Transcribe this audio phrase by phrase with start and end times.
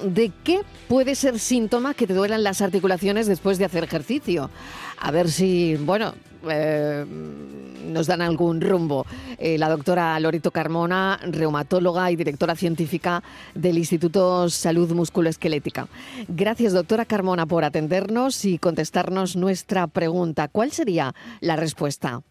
[0.00, 4.48] ¿De qué puede ser síntoma que te duelan las articulaciones después de hacer ejercicio?
[4.98, 6.14] A ver si, bueno,
[6.48, 7.04] eh,
[7.86, 9.04] nos dan algún rumbo.
[9.38, 13.22] Eh, la doctora Lorito Carmona, reumatóloga y directora científica
[13.54, 15.88] del Instituto Salud Musculoesquelética.
[16.26, 20.48] Gracias, doctora Carmona, por atendernos y contestarnos nuestra pregunta.
[20.48, 22.22] ¿Cuál sería la respuesta?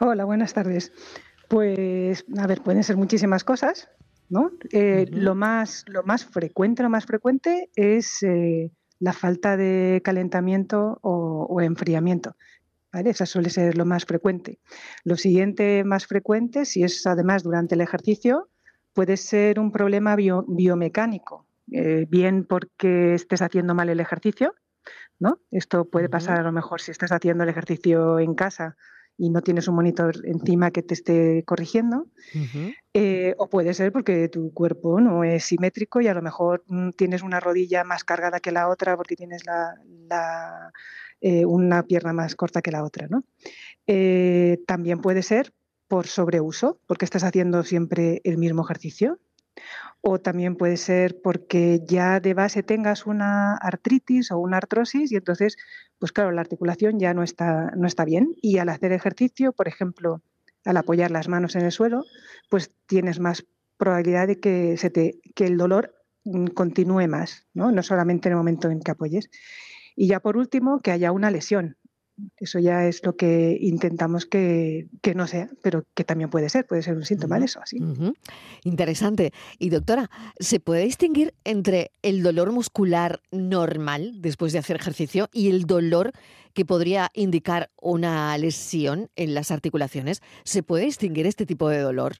[0.00, 0.90] Hola, buenas tardes.
[1.48, 3.88] Pues, a ver, pueden ser muchísimas cosas.
[4.28, 4.50] ¿No?
[4.72, 10.98] Eh, lo, más, lo más frecuente, lo más frecuente es eh, la falta de calentamiento
[11.02, 12.36] o, enfriamiento.
[12.92, 13.10] ¿vale?
[13.10, 14.60] Esa suele ser lo más frecuente.
[15.04, 18.48] Lo siguiente más frecuente, si es además durante el ejercicio,
[18.92, 24.54] puede ser un problema biomecánico, eh, bien porque estés haciendo mal el ejercicio,
[25.18, 25.40] ¿no?
[25.50, 28.76] Esto puede pasar a lo mejor si estás haciendo el ejercicio en casa
[29.18, 32.06] y no tienes un monitor encima que te esté corrigiendo.
[32.94, 36.90] Eh, o puede ser porque tu cuerpo no es simétrico y a lo mejor mm,
[36.90, 40.72] tienes una rodilla más cargada que la otra porque tienes la,
[41.20, 43.08] eh, una pierna más corta que la otra.
[43.08, 43.24] ¿no?
[43.88, 45.52] Eh, también puede ser
[45.88, 49.18] por sobreuso, porque estás haciendo siempre el mismo ejercicio
[50.00, 55.16] o también puede ser porque ya de base tengas una artritis o una artrosis y
[55.16, 55.56] entonces,
[55.98, 59.68] pues claro, la articulación ya no está, no está bien y al hacer ejercicio, por
[59.68, 60.22] ejemplo,
[60.64, 62.04] al apoyar las manos en el suelo,
[62.50, 63.46] pues tienes más
[63.78, 65.94] probabilidad de que, se te, que el dolor
[66.24, 67.72] mm, continúe más, ¿no?
[67.72, 69.30] no solamente en el momento en que apoyes.
[69.96, 71.76] Y ya por último, que haya una lesión.
[72.36, 76.82] Eso ya es lo que intentamos que, no sea, pero que también puede ser, puede
[76.82, 77.60] ser un síntoma de eso.
[77.60, 77.78] Así.
[78.64, 79.32] Interesante.
[79.58, 85.50] Y doctora, ¿se puede distinguir entre el dolor muscular normal después de hacer ejercicio y
[85.50, 86.12] el dolor
[86.54, 90.22] que podría indicar una lesión en las articulaciones?
[90.44, 92.16] ¿Se puede distinguir este tipo de dolor?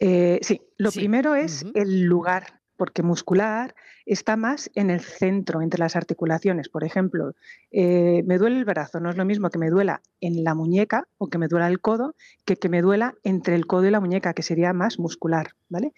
[0.00, 3.74] Eh, sí, lo primero es el lugar, porque muscular
[4.06, 6.70] está más en el centro, entre las articulaciones.
[6.70, 7.34] Por ejemplo,
[7.72, 11.08] eh, me duele el brazo, no es lo mismo que me duela en la muñeca
[11.18, 12.14] o que me duela el codo,
[12.46, 15.50] que que me duela entre el codo y la muñeca, que sería más muscular.
[15.68, 15.92] ¿vale?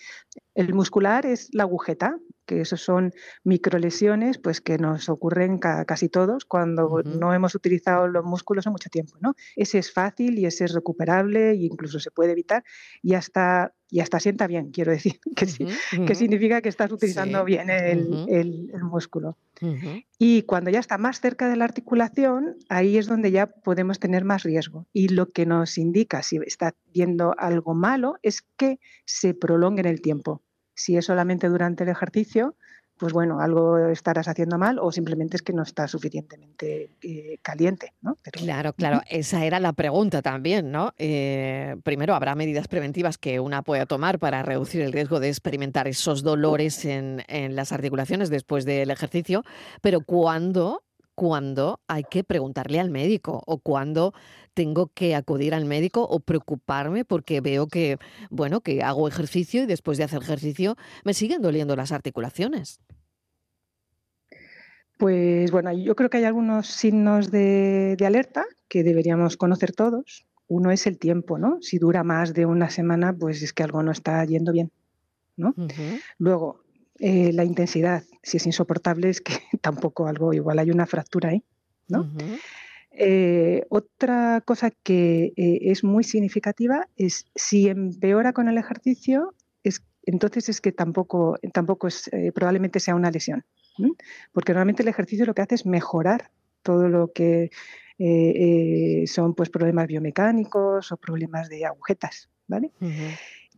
[0.55, 2.17] El muscular es la agujeta,
[2.51, 3.13] que eso son
[3.45, 8.91] microlesiones pues, que nos ocurren casi todos cuando no hemos utilizado los músculos en mucho
[8.91, 9.17] tiempo.
[9.21, 9.37] ¿no?
[9.55, 12.65] Ese es fácil y ese es recuperable e incluso se puede evitar
[13.03, 15.47] y hasta, y hasta sienta bien, quiero decir, que,
[16.05, 19.39] que significa que estás utilizando bien el, el, músculo.
[20.19, 24.25] Y cuando ya está más cerca de la articulación, ahí es donde ya podemos tener
[24.25, 24.89] más riesgo.
[24.93, 29.87] Y lo que nos indica si está viendo algo malo es que se prolongue en
[29.87, 30.43] el tiempo.
[30.81, 32.57] Si es solamente durante el ejercicio,
[32.97, 37.93] pues bueno, algo estarás haciendo mal o simplemente es que no está suficientemente eh, caliente,
[38.01, 38.17] ¿no?
[38.33, 40.95] Claro, claro, esa era la pregunta también, ¿no?
[40.97, 45.87] Eh, primero, ¿habrá medidas preventivas que una pueda tomar para reducir el riesgo de experimentar
[45.87, 49.45] esos dolores en, en las articulaciones después del ejercicio?
[49.83, 50.83] Pero ¿cuándo
[51.21, 54.15] cuando hay que preguntarle al médico o cuando
[54.55, 57.99] tengo que acudir al médico o preocuparme porque veo que,
[58.31, 62.81] bueno, que hago ejercicio y después de hacer ejercicio me siguen doliendo las articulaciones.
[64.99, 70.25] Pues bueno, yo creo que hay algunos signos de, alerta que deberíamos conocer todos.
[70.49, 71.59] Uno es el tiempo, ¿no?
[71.61, 74.71] Si dura más de una semana, pues es que algo no está yendo bien,
[75.37, 75.55] ¿no?
[76.17, 76.63] Luego,
[77.03, 81.43] eh, la intensidad, si es insoportable, es que tampoco algo, igual hay una fractura ahí,
[81.89, 82.13] ¿no?
[82.93, 89.83] Eh, otra cosa que eh, es muy significativa es si empeora con el ejercicio, es,
[90.05, 93.47] entonces es que tampoco, tampoco es, probablemente sea una lesión,
[94.33, 96.31] porque normalmente el ejercicio lo que hace es mejorar
[96.63, 97.49] todo lo que
[99.07, 102.73] son pues problemas biomecánicos o problemas de agujetas, ¿vale?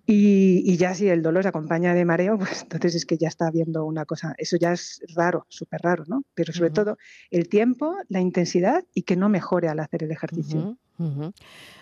[0.05, 3.47] Y, ya si el dolor se acompaña de mareo, pues entonces es que ya está
[3.47, 6.25] habiendo una cosa, eso ya es raro, súper raro, ¿no?
[6.35, 6.99] Pero sobre todo
[7.31, 10.77] el tiempo, la intensidad y que no mejore al hacer el ejercicio.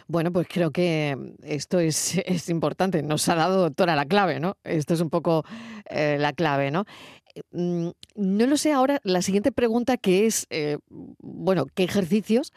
[0.07, 3.03] Bueno, pues creo que esto es, es, importante.
[3.03, 4.57] Nos ha dado, doctora, la clave, ¿no?
[4.65, 5.45] Esto es un poco
[5.89, 6.85] eh, la clave, ¿no?
[7.35, 12.53] Eh, mm, no lo sé ahora, la siguiente pregunta que es, eh, bueno, ¿qué ejercicios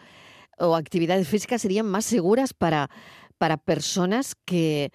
[0.57, 2.89] o actividades físicas serían más seguras para,
[3.38, 4.92] para personas que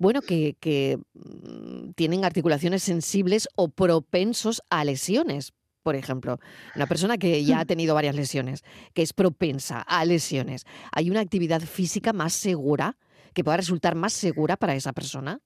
[0.00, 5.52] bueno, que, mm, tienen articulaciones sensibles o propensos a lesiones.
[5.82, 6.40] Por ejemplo,
[6.74, 8.64] una persona que ya ha tenido varias lesiones,
[8.94, 12.96] que es propensa a lesiones, ¿hay una actividad física más segura,
[13.34, 15.40] que pueda resultar más segura para esa persona?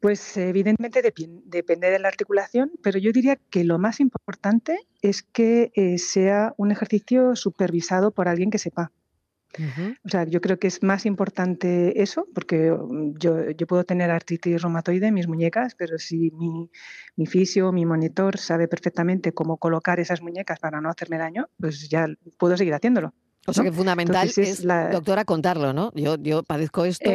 [0.00, 5.70] Pues evidentemente depende de la articulación, pero yo diría que lo más importante es que
[5.74, 8.90] eh, sea un ejercicio supervisado por alguien que sepa.
[10.04, 14.10] O sea, yo creo que es más importante eso, porque mm, yo, yo puedo tener
[14.10, 16.70] artritis reumatoide en mis muñecas, pero si mi,
[17.16, 21.88] mi fisio, mi monitor sabe perfectamente cómo colocar esas muñecas para no hacerme daño, pues
[21.88, 22.06] ya
[22.38, 23.14] puedo seguir haciéndolo.
[23.46, 25.92] O sea que fundamental es, doctora, contarlo, ¿no?
[25.94, 27.10] Yo, yo padezco esto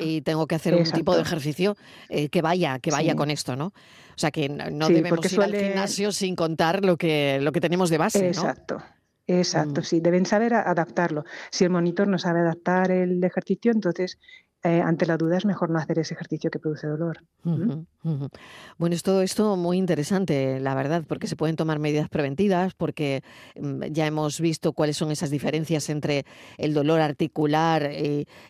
[0.00, 1.76] y tengo que hacer un tipo de ejercicio
[2.08, 3.66] eh, que vaya, que vaya con esto, ¿no?
[3.66, 7.90] O sea que no debemos ir al gimnasio sin contar lo que, lo que tenemos
[7.90, 8.74] de base, Exacto.
[8.74, 9.82] Exacto, mm.
[9.82, 11.24] sí, deben saber adaptarlo.
[11.50, 14.18] Si el monitor no sabe adaptar el ejercicio, entonces
[14.64, 17.24] eh, ante la duda es mejor no hacer ese ejercicio que produce dolor.
[17.42, 23.24] Bueno, es todo esto muy interesante, la verdad, porque se pueden tomar medidas preventivas, porque
[23.60, 26.26] mm, ya hemos visto cuáles son esas diferencias entre
[26.58, 27.90] el dolor articular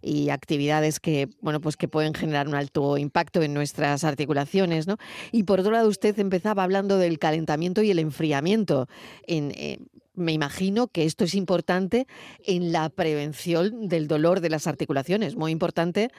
[0.02, 4.98] y actividades que, bueno, pues que pueden generar un alto impacto en nuestras articulaciones, ¿no?
[5.30, 8.86] Y por otro lado, usted empezaba hablando del calentamiento y el enfriamiento.
[9.26, 9.78] En, eh,
[10.14, 12.06] me imagino que esto es importante
[12.44, 15.36] en la prevención del dolor de las articulaciones.
[15.36, 16.10] Muy importante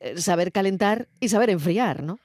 [0.00, 2.18] eh, saber calentar y saber enfriar, ¿no?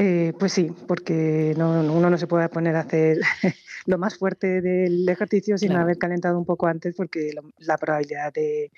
[0.00, 3.18] Eh, pues sí, porque uno no se puede poner a hacer
[3.86, 8.70] lo más fuerte del ejercicio sin haber calentado un poco antes, porque la probabilidad de,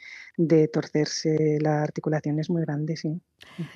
[0.69, 3.21] torcerse la articulación es muy grande, sí.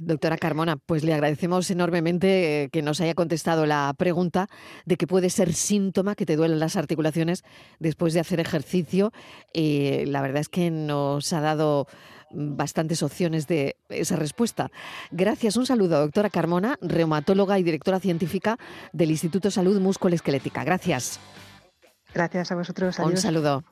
[0.01, 4.49] Doctora Carmona, pues le agradecemos enormemente eh, que nos haya contestado la pregunta
[4.87, 7.43] de que puede ser síntoma que te duelen las articulaciones
[7.79, 9.13] después de hacer ejercicio.
[9.53, 11.89] Eh, la verdad es que nos ha dado
[12.35, 14.71] bastantes opciones de esa respuesta.
[15.11, 15.57] Gracias.
[15.57, 18.59] Un saludo, doctora Carmona, reumatóloga y directora científica
[18.93, 20.65] del Instituto Salud Musculoesquelética.
[20.65, 21.21] Gracias.
[22.13, 22.99] Gracias a vosotros.
[22.99, 23.65] Un saludo.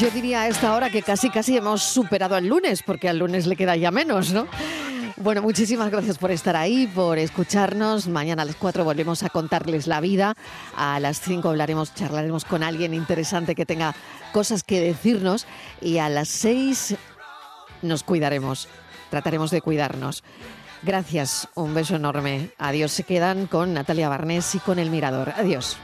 [0.00, 3.46] Yo diría a esta hora que casi casi hemos superado al lunes, porque al lunes
[3.46, 4.46] le queda ya menos, ¿no?
[5.18, 8.08] Bueno, muchísimas gracias por estar ahí, por escucharnos.
[8.08, 10.36] Mañana a las 4 volvemos a contarles la vida.
[10.74, 13.94] A las 5 hablaremos, charlaremos con alguien interesante que tenga
[14.32, 15.46] cosas que decirnos.
[15.82, 16.94] Y a las 6
[17.82, 18.68] nos cuidaremos,
[19.10, 20.24] trataremos de cuidarnos.
[20.82, 22.52] Gracias, un beso enorme.
[22.56, 22.90] Adiós.
[22.92, 25.34] Se quedan con Natalia Barnés y con El Mirador.
[25.36, 25.76] Adiós.